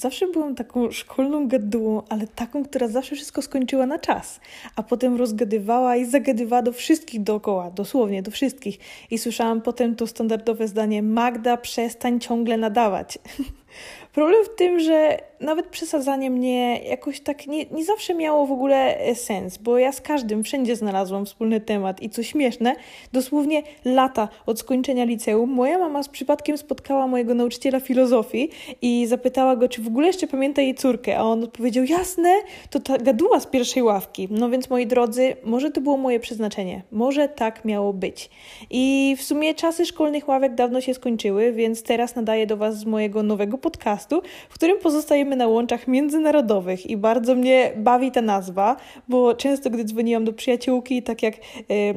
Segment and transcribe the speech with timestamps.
[0.00, 4.40] Zawsze byłam taką szkolną gadułą, ale taką, która zawsze wszystko skończyła na czas,
[4.76, 8.78] a potem rozgadywała i zagadywała do wszystkich dookoła, dosłownie do wszystkich.
[9.10, 13.18] I słyszałam potem to standardowe zdanie: Magda, przestań ciągle nadawać.
[14.14, 18.98] Problem w tym, że nawet przesadzanie mnie jakoś tak nie, nie zawsze miało w ogóle
[18.98, 22.76] e, sens, bo ja z każdym wszędzie znalazłam wspólny temat i co śmieszne,
[23.12, 28.50] dosłownie lata od skończenia liceum moja mama z przypadkiem spotkała mojego nauczyciela filozofii
[28.82, 32.34] i zapytała go, czy w ogóle jeszcze pamięta jej córkę, a on odpowiedział, jasne,
[32.70, 34.28] to ta gaduła z pierwszej ławki.
[34.30, 38.30] No więc moi drodzy, może to było moje przeznaczenie, może tak miało być.
[38.70, 42.84] I w sumie czasy szkolnych ławek dawno się skończyły, więc teraz nadaję do Was z
[42.84, 43.99] mojego nowego podcastu,
[44.48, 48.76] w którym pozostajemy na łączach międzynarodowych i bardzo mnie bawi ta nazwa,
[49.08, 51.40] bo często gdy dzwoniłam do przyjaciółki, tak jak y,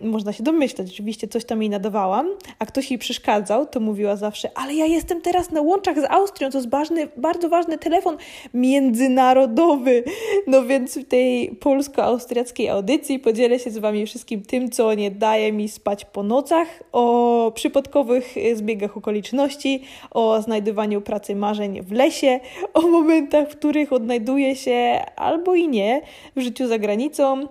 [0.00, 4.50] można się domyślać, oczywiście coś tam jej nadawałam, a ktoś jej przeszkadzał, to mówiła zawsze,
[4.54, 8.16] ale ja jestem teraz na łączach z Austrią, to jest ważny, bardzo ważny telefon
[8.54, 10.04] międzynarodowy.
[10.48, 15.52] No więc w tej polsko-austriackiej audycji podzielę się z Wami wszystkim tym, co nie daje
[15.52, 22.40] mi spać po nocach, o przypadkowych zbiegach okoliczności, o znajdowaniu pracy marzeń w lesie,
[22.74, 26.00] o momentach, w których odnajduję się albo i nie
[26.36, 27.46] w życiu za granicą.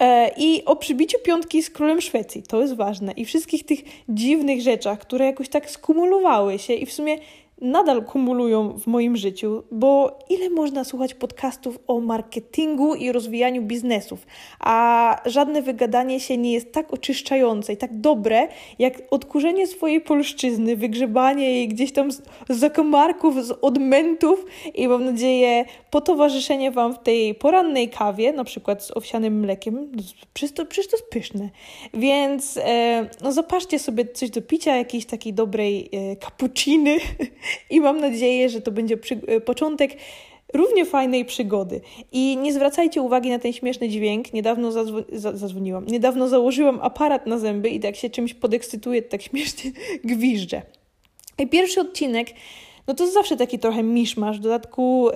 [0.00, 4.60] E, I o przybiciu piątki z królem Szwecji, to jest ważne, i wszystkich tych dziwnych
[4.60, 7.16] rzeczach, które jakoś tak skumulowały się i w sumie
[7.60, 14.26] nadal kumulują w moim życiu, bo ile można słuchać podcastów o marketingu i rozwijaniu biznesów,
[14.60, 18.48] a żadne wygadanie się nie jest tak oczyszczające i tak dobre,
[18.78, 25.64] jak odkurzenie swojej polszczyzny, wygrzebanie jej gdzieś tam z zakamarków, z odmentów i mam nadzieję
[25.90, 29.92] potowarzyszenie Wam w tej porannej kawie, na przykład z owsianym mlekiem,
[30.34, 31.48] przecież to, jest pyszne.
[31.94, 36.16] Więc e, no zaparzcie sobie coś do picia, jakiejś takiej dobrej e,
[37.70, 39.96] i mam nadzieję, że to będzie przy, e, początek
[40.54, 41.80] równie fajnej przygody.
[42.12, 44.32] I nie zwracajcie uwagi na ten śmieszny dźwięk.
[44.32, 45.86] Niedawno zadzwo zadzwoniłam.
[45.86, 49.70] Niedawno założyłam aparat na zęby i jak się czymś podekscytuję, tak śmiesznie
[50.04, 50.62] gwiżdżę.
[51.38, 52.28] I pierwszy odcinek
[52.88, 54.38] no to zawsze taki trochę miszmasz.
[54.38, 55.10] W dodatku,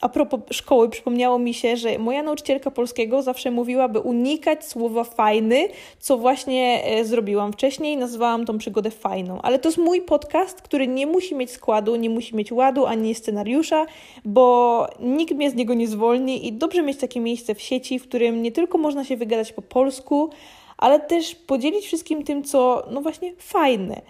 [0.00, 5.04] a propos szkoły, przypomniało mi się, że moja nauczycielka polskiego zawsze mówiła, by unikać słowa
[5.04, 7.96] fajny, co właśnie e, zrobiłam wcześniej.
[7.96, 9.42] Nazwałam tą przygodę fajną.
[9.42, 13.14] Ale to jest mój podcast, który nie musi mieć składu, nie musi mieć ładu ani
[13.14, 13.86] scenariusza,
[14.24, 18.08] bo nikt mnie z niego nie zwolni i dobrze mieć takie miejsce w sieci, w
[18.08, 20.30] którym nie tylko można się wygadać po polsku,
[20.78, 24.00] ale też podzielić wszystkim tym, co no właśnie fajne.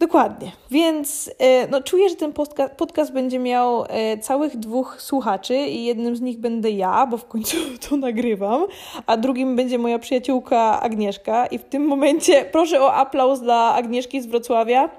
[0.00, 0.52] Dokładnie.
[0.70, 5.84] Więc e, no, czuję, że ten podcast, podcast będzie miał e, całych dwóch słuchaczy i
[5.84, 7.56] jednym z nich będę ja, bo w końcu
[7.88, 8.66] to nagrywam,
[9.06, 14.20] a drugim będzie moja przyjaciółka Agnieszka i w tym momencie proszę o aplauz dla Agnieszki
[14.20, 14.90] z Wrocławia.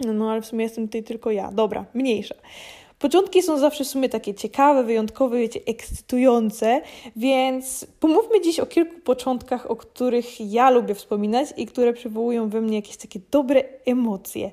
[0.00, 1.50] No, no ale w sumie jestem tutaj tylko ja.
[1.52, 2.34] Dobra, mniejsza.
[2.98, 6.80] Początki są zawsze w sumie takie ciekawe, wyjątkowe, wiecie, ekscytujące,
[7.16, 12.60] więc pomówmy dziś o kilku początkach, o których ja lubię wspominać i które przywołują we
[12.60, 14.50] mnie jakieś takie dobre emocje.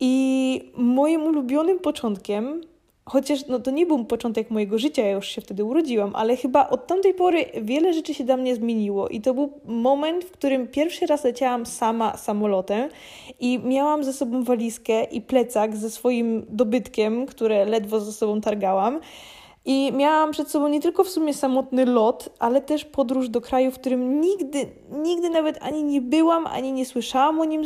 [0.00, 2.60] I moim ulubionym początkiem
[3.04, 6.68] Chociaż no, to nie był początek mojego życia, ja już się wtedy urodziłam, ale chyba
[6.68, 9.08] od tamtej pory wiele rzeczy się dla mnie zmieniło.
[9.08, 12.88] I to był moment, w którym pierwszy raz leciałam sama samolotem
[13.40, 19.00] i miałam ze sobą walizkę i plecak ze swoim dobytkiem, które ledwo ze sobą targałam.
[19.64, 23.70] I miałam przed sobą nie tylko w sumie samotny lot, ale też podróż do kraju,
[23.70, 27.62] w którym nigdy, nigdy nawet ani nie byłam, ani nie słyszałam o nim,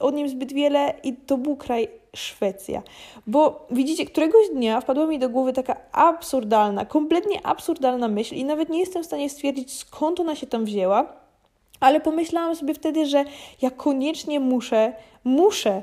[0.00, 0.94] o nim zbyt wiele.
[1.04, 2.82] I to był kraj Szwecja.
[3.26, 8.68] Bo widzicie, któregoś dnia wpadła mi do głowy taka absurdalna, kompletnie absurdalna myśl, i nawet
[8.68, 11.12] nie jestem w stanie stwierdzić, skąd ona się tam wzięła,
[11.80, 13.24] ale pomyślałam sobie wtedy, że
[13.62, 14.92] ja koniecznie muszę,
[15.24, 15.82] muszę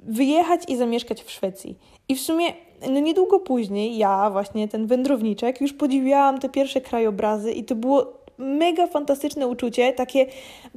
[0.00, 1.78] wyjechać i zamieszkać w Szwecji.
[2.08, 2.44] I w sumie
[2.90, 8.23] no niedługo później ja, właśnie ten wędrowniczek, już podziwiałam te pierwsze krajobrazy i to było
[8.38, 10.26] mega fantastyczne uczucie, takie,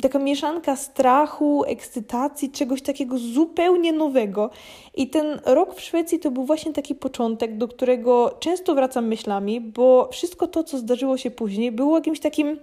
[0.01, 4.49] taka mieszanka strachu, ekscytacji, czegoś takiego zupełnie nowego.
[4.95, 9.61] I ten rok w Szwecji to był właśnie taki początek, do którego często wracam myślami,
[9.61, 12.59] bo wszystko to, co zdarzyło się później, było jakimś takim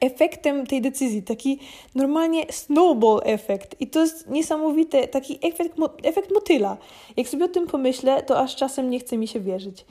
[0.00, 1.58] efektem tej decyzji, taki
[1.94, 3.80] normalnie snowball efekt.
[3.80, 6.76] I to jest niesamowite, taki efekt, efekt motyla.
[7.16, 9.84] Jak sobie o tym pomyślę, to aż czasem nie chce mi się wierzyć.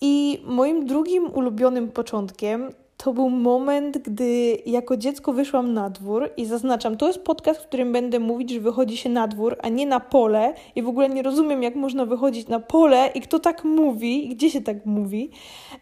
[0.00, 2.70] I moim drugim ulubionym początkiem
[3.04, 7.66] to był moment, gdy jako dziecko wyszłam na dwór i zaznaczam, to jest podcast, w
[7.66, 11.08] którym będę mówić, że wychodzi się na dwór, a nie na pole i w ogóle
[11.08, 14.86] nie rozumiem, jak można wychodzić na pole i kto tak mówi i gdzie się tak
[14.86, 15.30] mówi.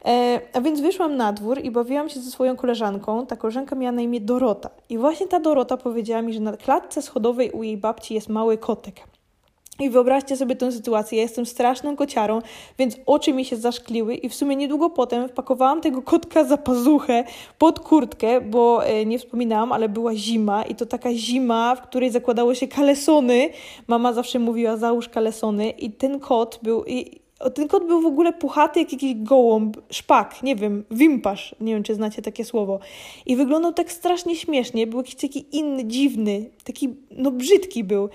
[0.05, 3.27] E, a więc wyszłam na dwór i bawiłam się ze swoją koleżanką.
[3.27, 7.03] Ta koleżanka miała na imię Dorota i właśnie ta Dorota powiedziała mi, że na klatce
[7.03, 9.16] schodowej u jej babci jest mały kotek.
[9.81, 11.19] I wyobraźcie sobie tę sytuację.
[11.19, 12.43] Ja jestem straszną kociarą,
[12.79, 17.25] więc oczy mi się zaszkliły i w sumie niedługo potem wpakowałam tego kotka za pazuchę
[17.59, 22.11] pod kurtkę, bo e, nie wspominałam, ale była zima i to taka zima, w której
[22.11, 23.49] zakładało się kalesony.
[23.87, 26.85] Mama zawsze mówiła załóż kalesony i ten kot był...
[26.85, 31.75] I, ten kot był w ogóle puchaty jak jakiś gołąb, szpak, nie wiem, wimparz, nie
[31.75, 32.79] wiem czy znacie takie słowo.
[33.27, 38.09] I wyglądał tak strasznie śmiesznie, był jakiś taki inny, dziwny, taki, no brzydki był.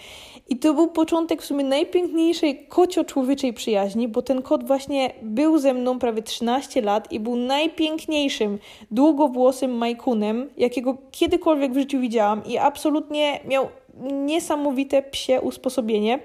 [0.50, 5.74] I to był początek w sumie najpiękniejszej kocio-człowieczej przyjaźni, bo ten kot właśnie był ze
[5.74, 8.60] mną prawie 13 lat i był najpiękniejszym,
[8.92, 13.68] długowłosym majkunem, jakiego kiedykolwiek w życiu widziałam i absolutnie miał
[14.12, 16.20] niesamowite psie usposobienie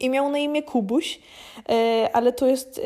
[0.00, 1.20] i miał na imię Kubuś,
[1.68, 2.82] e, ale to jest e,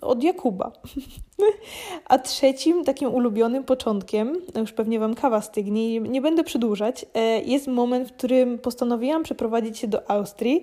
[0.00, 0.72] od Jakuba.
[2.08, 7.42] A trzecim, takim ulubionym początkiem, no już pewnie Wam kawa stygnie, nie będę przedłużać, e,
[7.42, 10.62] jest moment, w którym postanowiłam przeprowadzić się do Austrii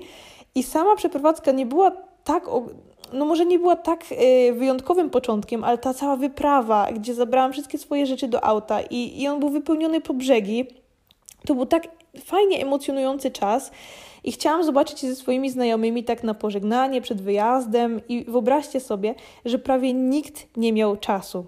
[0.56, 1.92] i sama przeprowadzka nie była
[2.24, 2.46] tak
[3.14, 4.06] no może nie była tak
[4.54, 9.28] wyjątkowym początkiem, ale ta cała wyprawa, gdzie zabrałam wszystkie swoje rzeczy do auta i, i
[9.28, 10.66] on był wypełniony po brzegi,
[11.48, 11.88] to był tak
[12.26, 13.72] fajnie emocjonujący czas.
[14.24, 19.16] I chciałam zobaczyć się ze swoimi znajomymi tak na pożegnanie przed wyjazdem i wyobraźcie sobie,
[19.46, 21.46] że prawie nikt nie miał czasu.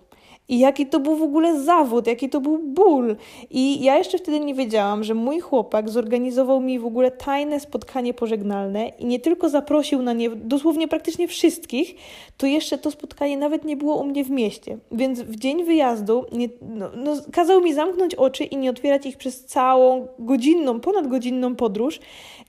[0.52, 3.16] I jaki to był w ogóle zawód, jaki to był ból.
[3.50, 8.14] I ja jeszcze wtedy nie wiedziałam, że mój chłopak zorganizował mi w ogóle tajne spotkanie
[8.14, 11.96] pożegnalne i nie tylko zaprosił na nie dosłownie praktycznie wszystkich,
[12.38, 14.78] to jeszcze to spotkanie nawet nie było u mnie w mieście.
[14.92, 19.18] Więc w dzień wyjazdu nie, no, no, kazał mi zamknąć oczy i nie otwierać ich
[19.18, 22.00] przez całą godzinną, ponad godzinną podróż,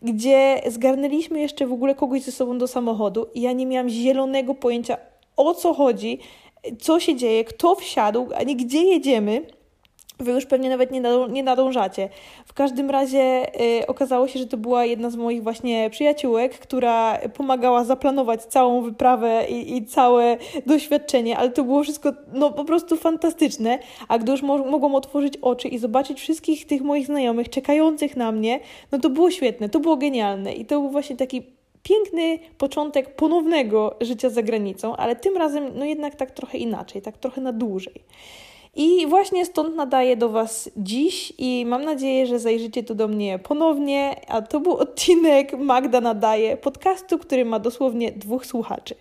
[0.02, 4.54] gdzie zgarnęliśmy jeszcze w ogóle kogoś ze sobą do samochodu i ja nie miałam zielonego
[4.54, 4.96] pojęcia
[5.37, 6.19] o co chodzi,
[6.81, 9.47] co się dzieje, kto wsiadł, a nie gdzie jedziemy.
[10.19, 12.09] Wy już pewnie nawet nie, nie nadążacie.
[12.47, 13.47] W każdym razie
[13.81, 18.82] y, okazało się, że to była jedna z moich właśnie przyjaciółek, która pomagała zaplanować całą
[18.82, 20.37] wyprawę i, i całe
[20.67, 23.79] doświadczenie, ale to było wszystko no, po prostu fantastyczne.
[24.09, 28.32] A gdy już mo mogłam otworzyć oczy i zobaczyć wszystkich tych moich znajomych czekających na
[28.32, 28.61] mnie,
[28.93, 31.43] no to było świetne, to było genialne i to był właśnie taki
[31.82, 37.19] piękny początek ponownego życia za granicą, ale tym razem no jednak tak trochę inaczej, tak
[37.19, 38.05] trochę na dłużej.
[38.75, 43.38] I właśnie stąd nadaję do Was dziś i mam nadzieję, że zajrzycie tu do mnie
[43.38, 48.94] ponownie, a to był odcinek Magda Nadaje, podcastu, który ma dosłownie dwóch słuchaczy.